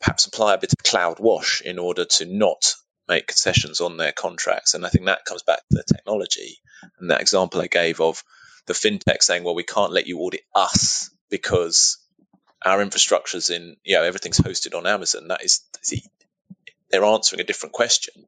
perhaps 0.00 0.26
apply 0.26 0.54
a 0.54 0.58
bit 0.58 0.72
of 0.72 0.82
cloud 0.82 1.18
wash 1.20 1.62
in 1.62 1.78
order 1.78 2.04
to 2.04 2.24
not 2.24 2.74
make 3.08 3.28
concessions 3.28 3.80
on 3.80 3.96
their 3.96 4.12
contracts. 4.12 4.74
And 4.74 4.84
I 4.84 4.88
think 4.88 5.06
that 5.06 5.24
comes 5.24 5.42
back 5.42 5.58
to 5.58 5.76
the 5.76 5.84
technology 5.84 6.58
and 6.98 7.10
that 7.10 7.20
example 7.20 7.60
I 7.60 7.68
gave 7.68 8.00
of 8.00 8.22
the 8.66 8.72
fintech 8.72 9.22
saying, 9.22 9.44
"Well, 9.44 9.54
we 9.54 9.62
can't 9.62 9.92
let 9.92 10.06
you 10.06 10.18
audit 10.18 10.42
us 10.54 11.10
because 11.30 11.98
our 12.64 12.82
infrastructure's 12.82 13.50
in, 13.50 13.76
you 13.84 13.96
know, 13.96 14.02
everything's 14.02 14.40
hosted 14.40 14.76
on 14.76 14.86
Amazon." 14.86 15.28
That 15.28 15.44
is, 15.44 15.62
they're 16.90 17.04
answering 17.04 17.40
a 17.40 17.44
different 17.44 17.74
question. 17.74 18.26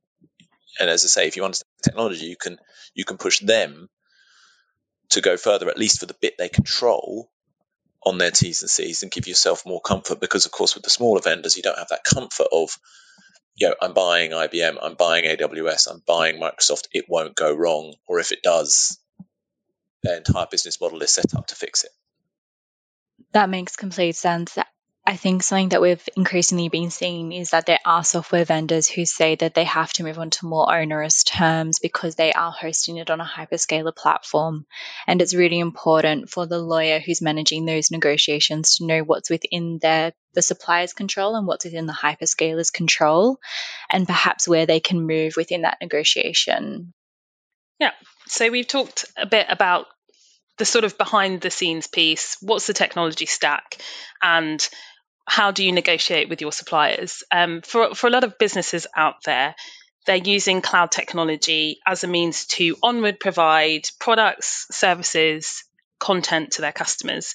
And 0.81 0.89
as 0.91 1.05
I 1.05 1.09
say, 1.09 1.27
if 1.27 1.37
you 1.37 1.45
understand 1.45 1.71
the 1.83 1.91
technology, 1.91 2.27
you 2.27 2.37
can 2.37 2.59
you 2.95 3.05
can 3.05 3.19
push 3.19 3.41
them 3.41 3.89
to 5.11 5.21
go 5.21 5.37
further, 5.37 5.69
at 5.69 5.79
least 5.79 6.01
for 6.01 6.07
the 6.07 6.17
bit 6.21 6.37
they 6.39 6.49
control 6.49 7.31
on 8.05 8.19
their 8.19 8.31
T's 8.31 8.63
and 8.63 8.71
C's, 8.71 9.03
and 9.03 9.11
give 9.11 9.27
yourself 9.27 9.67
more 9.67 9.81
comfort. 9.81 10.21
Because 10.21 10.47
of 10.47 10.53
course, 10.53 10.75
with 10.75 10.85
the 10.85 10.91
smaller 10.91 11.21
vendors, 11.21 11.57
you 11.57 11.63
don't 11.63 11.79
have 11.79 11.89
that 11.89 12.05
comfort 12.05 12.47
of, 12.53 12.79
you 13.57 13.69
know, 13.69 13.75
I'm 13.83 13.95
buying 13.95 14.31
IBM, 14.31 14.79
I'm 14.81 14.95
buying 14.95 15.25
AWS, 15.25 15.91
I'm 15.91 16.03
buying 16.07 16.41
Microsoft. 16.41 16.87
It 16.93 17.07
won't 17.09 17.35
go 17.35 17.53
wrong, 17.53 17.95
or 18.07 18.21
if 18.21 18.31
it 18.31 18.43
does, 18.43 18.99
their 20.03 20.17
entire 20.17 20.47
business 20.51 20.81
model 20.81 21.03
is 21.03 21.11
set 21.11 21.35
up 21.35 21.47
to 21.49 21.57
fix 21.57 21.85
it. 21.85 21.91
That 23.33 23.51
makes 23.51 23.77
complete 23.77 24.17
sense. 24.17 24.57
I 25.09 25.17
think 25.17 25.43
something 25.43 25.71
that 25.71 25.81
we've 25.81 26.07
increasingly 26.17 26.69
been 26.69 26.91
seeing 26.91 27.33
is 27.33 27.51
that 27.51 27.65
there 27.65 27.79
are 27.87 28.05
software 28.05 28.45
vendors 28.45 28.89
who 28.89 29.07
say 29.07 29.37
that 29.37 29.55
they 29.55 29.65
have 29.65 29.91
to 29.95 30.05
move 30.05 30.19
on 30.19 30.29
to 30.29 30.47
more 30.47 30.71
onerous 30.71 31.25
terms 31.25 31.79
because 31.79 32.15
they 32.15 32.31
are 32.35 32.53
hosting 32.53 32.99
it 32.99 33.09
on 33.09 33.19
a 33.19 33.25
hyperscaler 33.25 33.97
platform. 33.97 34.67
And 35.07 35.23
it's 35.23 35.35
really 35.35 35.61
important 35.61 36.29
for 36.29 36.45
the 36.45 36.59
lawyer 36.59 36.99
who's 36.99 37.23
managing 37.23 37.65
those 37.65 37.91
negotiations 37.91 38.77
to 38.77 38.85
know 38.85 39.01
what's 39.01 39.31
within 39.31 39.79
their 39.81 40.13
the 40.35 40.43
supplier's 40.43 40.93
control 40.93 41.37
and 41.37 41.47
what's 41.47 41.65
within 41.65 41.87
the 41.87 41.95
hyperscaler's 41.95 42.71
control 42.71 43.39
and 43.89 44.07
perhaps 44.07 44.47
where 44.47 44.67
they 44.67 44.79
can 44.79 45.07
move 45.07 45.37
within 45.39 45.63
that 45.63 45.79
negotiation. 45.81 46.93
Yeah. 47.81 47.93
So 48.27 48.51
we've 48.51 48.69
talked 48.69 49.07
a 49.17 49.25
bit 49.25 49.47
about 49.49 49.87
the 50.59 50.65
sort 50.65 50.85
of 50.85 50.99
behind 50.99 51.41
the 51.41 51.50
scenes 51.50 51.87
piece 51.87 52.37
what's 52.41 52.67
the 52.67 52.73
technology 52.73 53.27
stack 53.27 53.77
and 54.23 54.69
how 55.29 55.50
do 55.50 55.62
you 55.62 55.73
negotiate 55.73 56.29
with 56.29 56.41
your 56.41 56.53
suppliers? 56.53 57.23
Um, 57.31 57.61
for, 57.61 57.95
for 57.95 58.07
a 58.07 58.11
lot 58.11 58.25
of 58.25 58.38
businesses 58.38 58.87
out 58.97 59.25
there, 59.25 59.55
they're 60.07 60.17
using 60.17 60.62
cloud 60.62 60.91
technology 60.91 61.81
as 61.87 62.03
a 62.03 62.09
means 62.09 62.47
to 62.47 62.77
onward 62.83 63.21
provide 63.21 63.83
products, 64.00 64.67
services, 64.71 65.65
content 66.00 66.53
to 66.53 66.62
their 66.62 66.73
customers. 66.73 67.35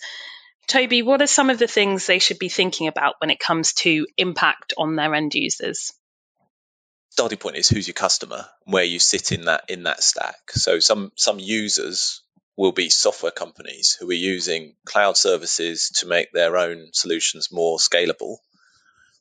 Toby, 0.67 1.03
what 1.03 1.21
are 1.21 1.27
some 1.27 1.51
of 1.51 1.59
the 1.59 1.67
things 1.67 2.07
they 2.07 2.19
should 2.19 2.39
be 2.39 2.49
thinking 2.49 2.87
about 2.87 3.15
when 3.19 3.29
it 3.29 3.39
comes 3.39 3.73
to 3.73 4.07
impact 4.17 4.73
on 4.75 4.95
their 4.95 5.13
end 5.13 5.35
users? 5.35 5.91
Starting 7.11 7.37
point 7.37 7.57
is 7.57 7.69
who's 7.69 7.87
your 7.87 7.93
customer, 7.93 8.45
where 8.63 8.83
you 8.83 8.97
sit 8.97 9.31
in 9.31 9.45
that 9.45 9.65
in 9.67 9.83
that 9.83 10.01
stack. 10.01 10.49
So 10.49 10.79
some 10.79 11.11
some 11.15 11.37
users 11.37 12.23
will 12.55 12.71
be 12.71 12.89
software 12.89 13.31
companies 13.31 13.97
who 13.99 14.09
are 14.09 14.13
using 14.13 14.75
cloud 14.85 15.17
services 15.17 15.89
to 15.95 16.07
make 16.07 16.31
their 16.31 16.57
own 16.57 16.89
solutions 16.93 17.51
more 17.51 17.77
scalable, 17.77 18.37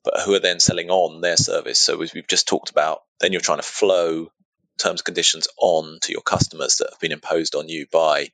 but 0.04 0.20
who 0.20 0.34
are 0.34 0.40
then 0.40 0.60
selling 0.60 0.90
on 0.90 1.20
their 1.20 1.36
service. 1.36 1.78
So, 1.78 2.00
as 2.02 2.12
we've 2.12 2.28
just 2.28 2.48
talked 2.48 2.70
about, 2.70 3.02
then 3.20 3.32
you're 3.32 3.40
trying 3.40 3.58
to 3.58 3.62
flow 3.64 4.30
terms 4.78 5.00
and 5.00 5.04
conditions 5.04 5.48
on 5.58 5.98
to 6.02 6.12
your 6.12 6.22
customers 6.22 6.76
that 6.76 6.88
have 6.90 7.00
been 7.00 7.12
imposed 7.12 7.54
on 7.54 7.68
you 7.68 7.86
by 7.90 8.28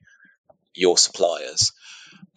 your 0.73 0.97
suppliers. 0.97 1.71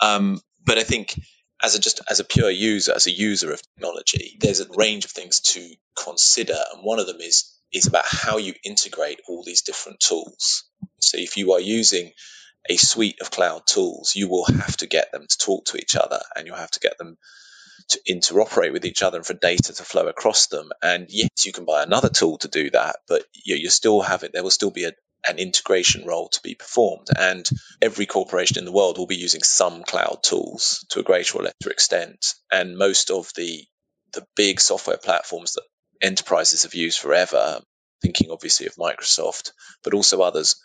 Um, 0.00 0.40
but 0.64 0.78
I 0.78 0.84
think 0.84 1.18
as 1.62 1.74
a 1.74 1.78
just 1.78 2.00
as 2.08 2.20
a 2.20 2.24
pure 2.24 2.50
user, 2.50 2.92
as 2.94 3.06
a 3.06 3.10
user 3.10 3.52
of 3.52 3.62
technology, 3.74 4.36
there's 4.40 4.60
a 4.60 4.66
range 4.76 5.04
of 5.04 5.10
things 5.10 5.40
to 5.40 5.74
consider, 5.96 6.56
and 6.72 6.84
one 6.84 6.98
of 6.98 7.06
them 7.06 7.20
is 7.20 7.52
is 7.72 7.86
about 7.86 8.04
how 8.06 8.36
you 8.36 8.54
integrate 8.64 9.20
all 9.28 9.42
these 9.44 9.62
different 9.62 10.00
tools. 10.00 10.64
So 11.00 11.18
if 11.18 11.36
you 11.36 11.52
are 11.52 11.60
using 11.60 12.12
a 12.68 12.76
suite 12.76 13.20
of 13.20 13.30
cloud 13.30 13.66
tools, 13.66 14.14
you 14.14 14.28
will 14.28 14.44
have 14.44 14.76
to 14.78 14.86
get 14.86 15.12
them 15.12 15.26
to 15.26 15.38
talk 15.38 15.66
to 15.66 15.78
each 15.78 15.96
other 15.96 16.20
and 16.36 16.46
you'll 16.46 16.56
have 16.56 16.70
to 16.70 16.80
get 16.80 16.98
them 16.98 17.16
to 17.88 18.00
interoperate 18.08 18.72
with 18.72 18.84
each 18.84 19.02
other 19.02 19.18
and 19.18 19.26
for 19.26 19.34
data 19.34 19.72
to 19.72 19.82
flow 19.82 20.06
across 20.06 20.46
them. 20.46 20.70
And 20.82 21.06
yes, 21.08 21.30
you 21.44 21.52
can 21.52 21.64
buy 21.64 21.82
another 21.82 22.08
tool 22.08 22.38
to 22.38 22.48
do 22.48 22.70
that, 22.70 22.96
but 23.08 23.24
you, 23.34 23.68
still 23.70 24.00
have 24.00 24.22
it. 24.22 24.32
There 24.32 24.42
will 24.42 24.50
still 24.50 24.70
be 24.70 24.84
a, 24.84 24.92
an 25.28 25.38
integration 25.38 26.06
role 26.06 26.28
to 26.28 26.40
be 26.42 26.54
performed. 26.54 27.08
And 27.16 27.48
every 27.80 28.06
corporation 28.06 28.58
in 28.58 28.64
the 28.64 28.72
world 28.72 28.98
will 28.98 29.06
be 29.06 29.16
using 29.16 29.42
some 29.42 29.82
cloud 29.82 30.20
tools 30.22 30.86
to 30.90 31.00
a 31.00 31.04
greater 31.04 31.38
or 31.38 31.42
lesser 31.42 31.70
extent. 31.70 32.34
And 32.50 32.76
most 32.76 33.10
of 33.10 33.30
the 33.36 33.66
the 34.12 34.26
big 34.36 34.60
software 34.60 34.98
platforms 34.98 35.54
that 35.54 35.62
enterprises 36.02 36.64
have 36.64 36.74
used 36.74 36.98
forever, 36.98 37.60
thinking 38.02 38.30
obviously 38.30 38.66
of 38.66 38.74
Microsoft, 38.74 39.52
but 39.82 39.94
also 39.94 40.20
others, 40.20 40.56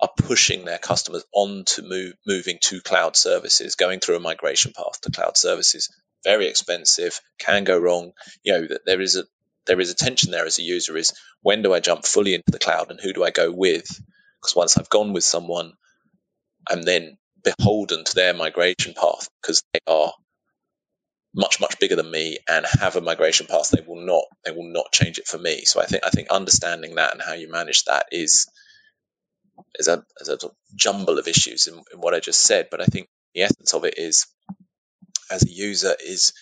are 0.00 0.10
pushing 0.16 0.64
their 0.64 0.78
customers 0.78 1.24
on 1.32 1.64
to 1.64 1.82
move, 1.82 2.14
moving 2.26 2.58
to 2.62 2.80
cloud 2.80 3.16
services, 3.16 3.76
going 3.76 4.00
through 4.00 4.16
a 4.16 4.20
migration 4.20 4.72
path 4.76 5.00
to 5.02 5.10
cloud 5.10 5.36
services. 5.36 5.88
Very 6.24 6.48
expensive, 6.48 7.20
can 7.38 7.64
go 7.64 7.78
wrong. 7.78 8.12
You 8.44 8.52
know, 8.52 8.68
there 8.86 9.00
is 9.00 9.16
a 9.16 9.24
there 9.66 9.80
is 9.80 9.90
a 9.90 9.94
tension 9.94 10.30
there 10.32 10.46
as 10.46 10.58
a 10.58 10.62
user 10.62 10.96
is 10.96 11.12
when 11.42 11.62
do 11.62 11.72
I 11.72 11.80
jump 11.80 12.04
fully 12.04 12.34
into 12.34 12.50
the 12.50 12.58
cloud 12.58 12.90
and 12.90 13.00
who 13.00 13.12
do 13.12 13.24
I 13.24 13.30
go 13.30 13.50
with? 13.50 13.86
Because 14.40 14.56
once 14.56 14.76
I've 14.76 14.90
gone 14.90 15.12
with 15.12 15.24
someone, 15.24 15.72
I'm 16.68 16.82
then 16.82 17.18
beholden 17.44 18.04
to 18.04 18.14
their 18.14 18.34
migration 18.34 18.94
path 18.94 19.28
because 19.40 19.62
they 19.72 19.80
are 19.86 20.12
much 21.34 21.60
much 21.60 21.78
bigger 21.78 21.96
than 21.96 22.10
me 22.10 22.38
and 22.48 22.66
have 22.80 22.96
a 22.96 23.00
migration 23.00 23.46
path 23.46 23.70
they 23.70 23.82
will 23.86 24.04
not 24.04 24.24
they 24.44 24.50
will 24.52 24.70
not 24.72 24.92
change 24.92 25.18
it 25.18 25.26
for 25.26 25.38
me 25.38 25.64
so 25.64 25.80
i 25.80 25.86
think 25.86 26.02
i 26.04 26.10
think 26.10 26.28
understanding 26.30 26.96
that 26.96 27.12
and 27.12 27.22
how 27.22 27.34
you 27.34 27.50
manage 27.50 27.84
that 27.84 28.06
is 28.12 28.46
is 29.76 29.88
a, 29.88 30.04
a 30.28 30.38
jumble 30.76 31.18
of 31.18 31.28
issues 31.28 31.66
in, 31.68 31.74
in 31.92 32.00
what 32.00 32.14
I 32.14 32.20
just 32.20 32.42
said. 32.42 32.68
But 32.70 32.80
I 32.80 32.86
think 32.86 33.08
the 33.34 33.42
essence 33.42 33.74
of 33.74 33.84
it 33.84 33.94
is, 33.98 34.26
as 35.30 35.44
a 35.44 35.50
user, 35.50 35.94
is 36.04 36.32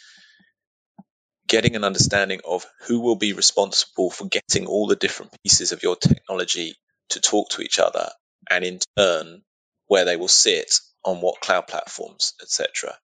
getting 1.49 1.77
an 1.77 1.85
understanding 1.85 2.41
of 2.49 2.67
who 2.87 3.01
will 3.01 3.17
be 3.17 3.33
responsible 3.35 4.11
for 4.11 4.29
getting 4.29 4.67
all 4.67 4.87
the 4.87 4.97
different 4.97 5.33
pieces 5.45 5.73
of 5.73 5.83
your 5.83 5.97
technology 5.97 6.77
to 7.11 7.21
talk 7.21 7.51
to 7.51 7.63
each 7.63 7.79
other, 7.79 8.09
and 8.51 8.65
in 8.65 8.81
turn, 8.97 9.43
where 9.89 10.05
they 10.07 10.17
will 10.17 10.29
sit 10.29 10.75
on 11.05 11.21
what 11.21 11.41
cloud 11.41 11.69
platforms, 11.69 12.35
etc. 12.43 12.95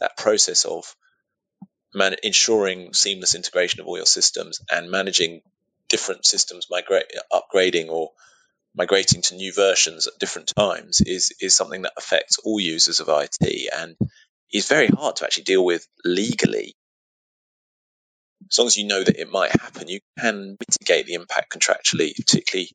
That 0.00 0.16
process 0.16 0.64
of 0.66 0.84
man- 1.94 2.16
ensuring 2.24 2.94
seamless 2.94 3.34
integration 3.36 3.80
of 3.80 3.88
all 3.88 3.96
your 3.98 4.06
systems 4.06 4.60
and 4.72 4.90
managing 4.90 5.42
different 5.88 6.26
systems 6.26 6.68
migrate, 6.70 7.06
upgrading 7.32 7.88
or 7.90 8.10
migrating 8.76 9.22
to 9.22 9.34
new 9.34 9.52
versions 9.52 10.06
at 10.06 10.18
different 10.18 10.52
times 10.54 11.00
is 11.00 11.32
is 11.40 11.56
something 11.56 11.82
that 11.82 11.94
affects 11.96 12.38
all 12.38 12.60
users 12.60 13.00
of 13.00 13.08
IT 13.08 13.72
and 13.74 13.96
is 14.52 14.68
very 14.68 14.88
hard 14.88 15.16
to 15.16 15.24
actually 15.24 15.44
deal 15.44 15.64
with 15.64 15.86
legally. 16.04 16.74
As 18.50 18.58
long 18.58 18.66
as 18.68 18.76
you 18.76 18.86
know 18.86 19.02
that 19.02 19.20
it 19.20 19.30
might 19.30 19.50
happen, 19.50 19.88
you 19.88 20.00
can 20.20 20.56
mitigate 20.60 21.06
the 21.06 21.14
impact 21.14 21.52
contractually, 21.52 22.14
particularly 22.14 22.70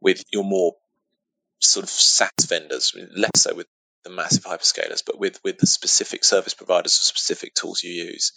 with 0.00 0.22
your 0.32 0.44
more 0.44 0.74
sort 1.60 1.84
of 1.84 1.88
SaaS 1.88 2.30
vendors, 2.46 2.92
less 3.16 3.30
so 3.36 3.54
with 3.54 3.66
the 4.02 4.10
massive 4.10 4.44
hyperscalers, 4.44 5.02
but 5.06 5.18
with, 5.18 5.40
with 5.42 5.56
the 5.56 5.66
specific 5.66 6.24
service 6.24 6.52
providers 6.52 6.98
or 6.98 7.04
specific 7.04 7.54
tools 7.54 7.82
you 7.82 7.90
use. 7.90 8.32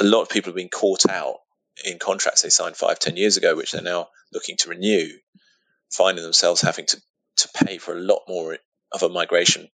A 0.00 0.04
lot 0.04 0.22
of 0.22 0.28
people 0.28 0.50
have 0.50 0.56
been 0.56 0.68
caught 0.68 1.08
out 1.08 1.36
in 1.84 2.00
contracts 2.00 2.42
they 2.42 2.48
signed 2.48 2.76
five, 2.76 2.98
ten 2.98 3.16
years 3.16 3.36
ago, 3.36 3.54
which 3.54 3.70
they're 3.70 3.82
now 3.82 4.08
looking 4.32 4.56
to 4.56 4.70
renew 4.70 5.08
finding 5.92 6.24
themselves 6.24 6.60
having 6.60 6.86
to 6.86 7.00
to 7.36 7.48
pay 7.64 7.78
for 7.78 7.96
a 7.96 8.00
lot 8.00 8.22
more 8.28 8.58
of 8.92 9.02
a 9.02 9.08
migration 9.08 9.68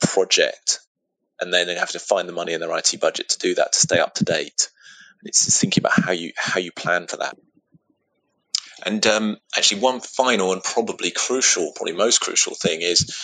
project 0.00 0.80
and 1.40 1.52
then 1.52 1.66
they 1.66 1.74
have 1.74 1.90
to 1.90 1.98
find 1.98 2.28
the 2.28 2.32
money 2.32 2.52
in 2.52 2.60
their 2.60 2.76
IT 2.76 2.94
budget 3.00 3.28
to 3.30 3.38
do 3.38 3.54
that 3.56 3.72
to 3.72 3.78
stay 3.78 3.98
up 3.98 4.14
to 4.14 4.24
date. 4.24 4.70
And 5.20 5.28
it's 5.28 5.60
thinking 5.60 5.82
about 5.82 5.92
how 5.92 6.12
you 6.12 6.32
how 6.36 6.60
you 6.60 6.72
plan 6.72 7.06
for 7.06 7.18
that. 7.18 7.36
And 8.84 9.06
um, 9.06 9.38
actually, 9.56 9.80
one 9.80 10.00
final 10.00 10.52
and 10.52 10.62
probably 10.62 11.10
crucial, 11.10 11.72
probably 11.74 11.94
most 11.94 12.20
crucial 12.20 12.54
thing 12.54 12.82
is, 12.82 13.14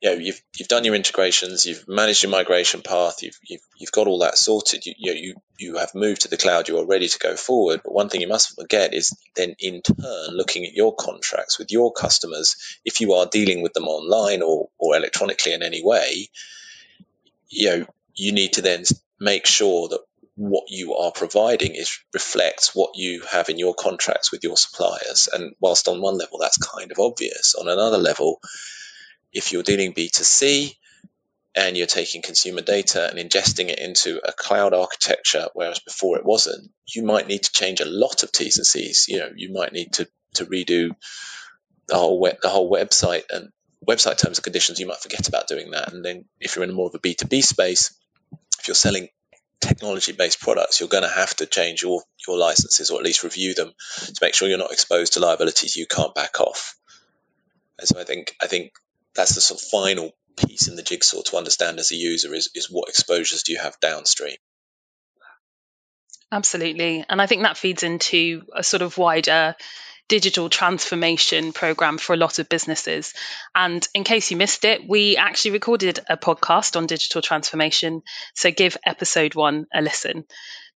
you 0.00 0.10
know, 0.10 0.16
you've 0.16 0.40
you've 0.56 0.68
done 0.68 0.84
your 0.84 0.94
integrations, 0.94 1.66
you've 1.66 1.88
managed 1.88 2.22
your 2.22 2.30
migration 2.30 2.82
path, 2.82 3.22
you've 3.22 3.38
you've, 3.42 3.60
you've 3.76 3.92
got 3.92 4.06
all 4.06 4.20
that 4.20 4.38
sorted. 4.38 4.86
You, 4.86 4.94
you 4.96 5.12
know, 5.12 5.20
you 5.20 5.34
you 5.58 5.76
have 5.76 5.94
moved 5.94 6.22
to 6.22 6.28
the 6.28 6.36
cloud, 6.36 6.68
you 6.68 6.78
are 6.78 6.86
ready 6.86 7.08
to 7.08 7.18
go 7.18 7.34
forward. 7.34 7.80
But 7.82 7.94
one 7.94 8.08
thing 8.08 8.20
you 8.20 8.28
must 8.28 8.54
forget 8.54 8.94
is 8.94 9.16
then 9.34 9.56
in 9.58 9.82
turn 9.82 10.30
looking 10.30 10.64
at 10.64 10.72
your 10.72 10.94
contracts 10.94 11.58
with 11.58 11.72
your 11.72 11.92
customers. 11.92 12.78
If 12.84 13.00
you 13.00 13.14
are 13.14 13.26
dealing 13.26 13.62
with 13.62 13.72
them 13.72 13.88
online 13.88 14.42
or 14.42 14.68
or 14.78 14.96
electronically 14.96 15.52
in 15.52 15.62
any 15.62 15.82
way, 15.84 16.28
you 17.48 17.70
know, 17.70 17.86
you 18.14 18.32
need 18.32 18.52
to 18.54 18.62
then 18.62 18.84
make 19.18 19.46
sure 19.46 19.88
that 19.88 20.00
what 20.36 20.66
you 20.68 20.94
are 20.94 21.10
providing 21.10 21.74
is 21.74 21.98
reflects 22.14 22.72
what 22.72 22.90
you 22.94 23.22
have 23.28 23.48
in 23.48 23.58
your 23.58 23.74
contracts 23.74 24.30
with 24.30 24.44
your 24.44 24.56
suppliers. 24.56 25.28
And 25.32 25.56
whilst 25.60 25.88
on 25.88 26.00
one 26.00 26.16
level 26.16 26.38
that's 26.38 26.58
kind 26.58 26.92
of 26.92 27.00
obvious, 27.00 27.56
on 27.56 27.66
another 27.66 27.98
level, 27.98 28.40
if 29.32 29.52
you're 29.52 29.62
dealing 29.62 29.92
B2C 29.92 30.74
and 31.54 31.76
you're 31.76 31.86
taking 31.86 32.22
consumer 32.22 32.60
data 32.60 33.08
and 33.08 33.18
ingesting 33.18 33.68
it 33.68 33.78
into 33.78 34.20
a 34.26 34.32
cloud 34.32 34.74
architecture, 34.74 35.48
whereas 35.54 35.80
before 35.80 36.16
it 36.18 36.24
wasn't, 36.24 36.70
you 36.86 37.02
might 37.02 37.26
need 37.26 37.42
to 37.42 37.52
change 37.52 37.80
a 37.80 37.84
lot 37.84 38.22
of 38.22 38.32
T's 38.32 38.58
and 38.58 38.66
C's. 38.66 39.06
You 39.08 39.18
know, 39.18 39.30
you 39.34 39.52
might 39.52 39.72
need 39.72 39.92
to, 39.94 40.08
to 40.34 40.46
redo 40.46 40.90
the 41.88 41.96
whole 41.96 42.20
web, 42.20 42.36
the 42.42 42.48
whole 42.48 42.70
website 42.70 43.24
and 43.30 43.50
website 43.86 44.18
terms 44.18 44.38
and 44.38 44.44
conditions. 44.44 44.78
You 44.78 44.86
might 44.86 45.00
forget 45.00 45.28
about 45.28 45.48
doing 45.48 45.72
that. 45.72 45.92
And 45.92 46.04
then 46.04 46.26
if 46.40 46.56
you're 46.56 46.64
in 46.64 46.74
more 46.74 46.86
of 46.86 46.94
a 46.94 46.98
B2B 46.98 47.42
space, 47.42 47.94
if 48.60 48.68
you're 48.68 48.74
selling 48.74 49.08
technology 49.60 50.12
based 50.12 50.40
products, 50.40 50.80
you're 50.80 50.88
going 50.88 51.02
to 51.02 51.08
have 51.08 51.34
to 51.36 51.46
change 51.46 51.82
your, 51.82 52.02
your 52.26 52.38
licenses 52.38 52.90
or 52.90 52.98
at 52.98 53.04
least 53.04 53.24
review 53.24 53.54
them 53.54 53.72
to 54.04 54.14
make 54.22 54.34
sure 54.34 54.48
you're 54.48 54.58
not 54.58 54.72
exposed 54.72 55.14
to 55.14 55.20
liabilities 55.20 55.76
you 55.76 55.86
can't 55.86 56.14
back 56.14 56.40
off. 56.40 56.76
And 57.78 57.88
so 57.88 57.98
I 57.98 58.04
think 58.04 58.34
I 58.42 58.46
think 58.46 58.72
that's 59.14 59.34
the 59.34 59.40
sort 59.40 59.60
of 59.60 59.68
final 59.68 60.12
piece 60.36 60.68
in 60.68 60.76
the 60.76 60.82
jigsaw 60.82 61.22
to 61.22 61.36
understand 61.36 61.78
as 61.78 61.90
a 61.90 61.96
user 61.96 62.32
is, 62.34 62.50
is 62.54 62.70
what 62.70 62.88
exposures 62.88 63.42
do 63.42 63.52
you 63.52 63.58
have 63.58 63.78
downstream. 63.80 64.36
Absolutely. 66.30 67.04
And 67.08 67.20
I 67.20 67.26
think 67.26 67.42
that 67.42 67.56
feeds 67.56 67.82
into 67.82 68.42
a 68.54 68.62
sort 68.62 68.82
of 68.82 68.98
wider 68.98 69.56
digital 70.08 70.48
transformation 70.48 71.52
program 71.52 71.98
for 71.98 72.14
a 72.14 72.16
lot 72.16 72.38
of 72.38 72.48
businesses. 72.48 73.12
And 73.54 73.86
in 73.94 74.04
case 74.04 74.30
you 74.30 74.36
missed 74.36 74.64
it, 74.64 74.88
we 74.88 75.16
actually 75.16 75.52
recorded 75.52 76.00
a 76.08 76.16
podcast 76.16 76.76
on 76.76 76.86
digital 76.86 77.22
transformation. 77.22 78.02
So 78.34 78.50
give 78.50 78.76
episode 78.84 79.34
one 79.34 79.66
a 79.72 79.82
listen. 79.82 80.24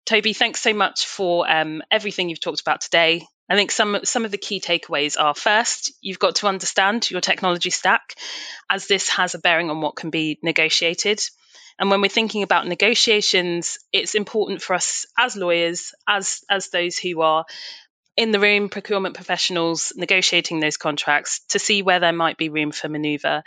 Toby, 0.05 0.33
thanks 0.33 0.61
so 0.61 0.75
much 0.75 1.07
for 1.07 1.49
um, 1.51 1.83
everything 1.91 2.29
you've 2.29 2.41
talked 2.41 2.61
about 2.61 2.81
today. 2.81 3.25
I 3.49 3.55
think 3.55 3.71
some 3.71 4.01
some 4.05 4.25
of 4.25 4.31
the 4.31 4.39
key 4.39 4.61
takeaways 4.61 5.21
are 5.21 5.35
first, 5.35 5.93
you've 6.01 6.19
got 6.19 6.37
to 6.37 6.47
understand 6.47 7.11
your 7.11 7.21
technology 7.21 7.71
stack, 7.71 8.15
as 8.71 8.87
this 8.87 9.09
has 9.11 9.35
a 9.35 9.39
bearing 9.39 9.71
on 9.71 9.81
what 9.81 9.97
can 9.97 10.11
be 10.11 10.39
negotiated. 10.43 11.21
And 11.79 11.91
when 11.91 12.01
we're 12.01 12.09
thinking 12.09 12.43
about 12.43 12.67
negotiations, 12.67 13.79
it's 13.93 14.15
important 14.15 14.63
for 14.63 14.75
us 14.75 15.07
as 15.19 15.37
lawyers, 15.37 15.93
as 16.09 16.41
as 16.51 16.69
those 16.69 16.99
who 16.99 17.21
are 17.21 17.45
in 18.17 18.31
the 18.31 18.41
room, 18.41 18.69
procurement 18.69 19.15
professionals 19.15 19.93
negotiating 19.97 20.61
those 20.61 20.77
contracts 20.77 21.41
to 21.51 21.59
see 21.59 21.83
where 21.83 22.01
there 22.01 22.13
might 22.13 22.37
be 22.37 22.49
room 22.49 22.73
for 22.73 22.89
maneuver. 22.89 23.43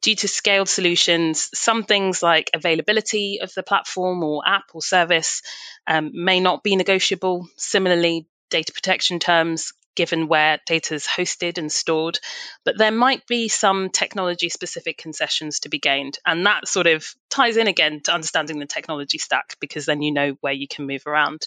Due 0.00 0.16
to 0.16 0.28
scaled 0.28 0.68
solutions, 0.68 1.48
some 1.54 1.84
things 1.84 2.22
like 2.22 2.50
availability 2.54 3.40
of 3.40 3.52
the 3.54 3.62
platform 3.62 4.24
or 4.24 4.42
app 4.46 4.64
or 4.74 4.82
service 4.82 5.42
um, 5.86 6.10
may 6.12 6.40
not 6.40 6.62
be 6.62 6.74
negotiable. 6.76 7.46
Similarly, 7.56 8.26
data 8.50 8.72
protection 8.72 9.18
terms 9.18 9.72
given 9.94 10.28
where 10.28 10.58
data 10.66 10.94
is 10.94 11.06
hosted 11.06 11.58
and 11.58 11.70
stored. 11.70 12.18
But 12.64 12.78
there 12.78 12.90
might 12.92 13.26
be 13.26 13.48
some 13.48 13.90
technology 13.90 14.48
specific 14.48 14.98
concessions 14.98 15.60
to 15.60 15.68
be 15.68 15.78
gained. 15.78 16.18
And 16.26 16.46
that 16.46 16.68
sort 16.68 16.86
of 16.86 17.06
ties 17.30 17.56
in 17.56 17.66
again 17.66 18.00
to 18.04 18.12
understanding 18.12 18.58
the 18.58 18.66
technology 18.66 19.18
stack 19.18 19.56
because 19.60 19.86
then 19.86 20.02
you 20.02 20.12
know 20.12 20.36
where 20.40 20.52
you 20.52 20.68
can 20.68 20.86
move 20.86 21.06
around. 21.06 21.46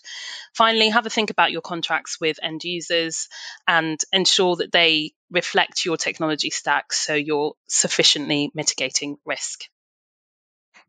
Finally, 0.54 0.90
have 0.90 1.06
a 1.06 1.10
think 1.10 1.30
about 1.30 1.52
your 1.52 1.62
contracts 1.62 2.20
with 2.20 2.40
end 2.42 2.64
users 2.64 3.28
and 3.68 4.00
ensure 4.12 4.58
that 4.58 4.72
they 4.72 5.14
reflect 5.36 5.86
your 5.86 5.98
technology 5.98 6.50
stack 6.50 6.92
so 6.94 7.14
you're 7.14 7.54
sufficiently 7.68 8.52
mitigating 8.56 9.18
risk. 9.26 9.66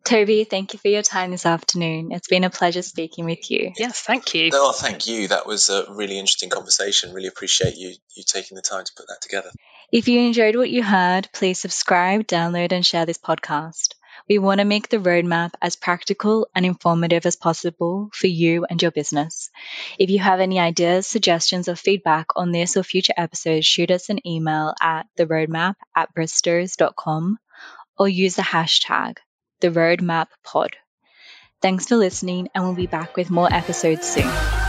Toby, 0.05 0.45
thank 0.45 0.73
you 0.73 0.79
for 0.79 0.87
your 0.87 1.03
time 1.03 1.33
this 1.33 1.45
afternoon. 1.45 2.13
It's 2.13 2.29
been 2.29 2.45
a 2.45 2.51
pleasure 2.51 2.83
speaking 2.83 3.25
with 3.25 3.51
you. 3.51 3.73
Yes, 3.77 4.01
thank 4.01 4.35
you. 4.35 4.51
No, 4.51 4.69
oh, 4.69 4.73
thank 4.73 5.09
you. 5.09 5.27
That 5.29 5.47
was 5.47 5.69
a 5.69 5.93
really 5.93 6.17
interesting 6.17 6.49
conversation. 6.49 7.13
Really 7.13 7.27
appreciate 7.27 7.77
you 7.77 7.95
you 8.15 8.23
taking 8.25 8.55
the 8.55 8.63
time 8.63 8.85
to 8.85 8.93
put 8.97 9.09
that 9.09 9.21
together. 9.21 9.51
If 9.91 10.07
you 10.07 10.21
enjoyed 10.21 10.55
what 10.55 10.71
you 10.71 10.85
heard, 10.85 11.29
please 11.33 11.59
subscribe, 11.59 12.29
download, 12.29 12.71
and 12.71 12.87
share 12.87 13.05
this 13.05 13.19
podcast. 13.19 13.96
We 14.29 14.39
want 14.39 14.59
to 14.59 14.65
make 14.65 14.89
the 14.89 14.99
roadmap 14.99 15.53
as 15.63 15.77
practical 15.77 16.49
and 16.55 16.67
informative 16.67 17.27
as 17.27 17.37
possible 17.37 18.11
for 18.13 18.27
you 18.27 18.67
and 18.69 18.83
your 18.83 18.91
business. 18.91 19.51
If 19.99 20.11
you 20.11 20.19
have 20.19 20.41
any 20.41 20.59
ideas, 20.59 21.07
suggestions, 21.07 21.69
or 21.69 21.77
feedback 21.77 22.27
on 22.35 22.51
this 22.51 22.77
or 22.77 22.83
future 22.83 23.15
episodes, 23.17 23.67
shoot 23.67 23.91
us 23.91 24.09
an 24.09 24.27
email 24.27 24.75
at 24.83 25.07
theroadmap 25.17 25.75
at 25.95 26.15
bristows.com 26.15 27.39
or 27.99 28.09
use 28.09 28.37
the 28.37 28.43
hashtag 28.43 29.19
the 29.61 29.71
Roadmap 29.71 30.27
Pod. 30.45 30.77
Thanks 31.63 31.87
for 31.87 31.97
listening, 31.97 32.49
and 32.55 32.65
we'll 32.65 32.75
be 32.75 32.87
back 32.87 33.17
with 33.17 33.31
more 33.31 33.53
episodes 33.53 34.07
soon. 34.07 34.66